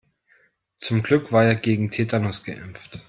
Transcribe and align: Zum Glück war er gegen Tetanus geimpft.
Zum 0.77 1.03
Glück 1.03 1.31
war 1.31 1.45
er 1.45 1.53
gegen 1.53 1.91
Tetanus 1.91 2.43
geimpft. 2.43 2.99